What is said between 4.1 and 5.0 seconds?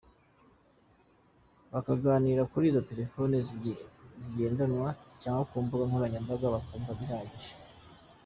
zigendanwa